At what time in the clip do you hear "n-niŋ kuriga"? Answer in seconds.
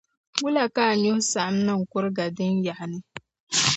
1.59-2.25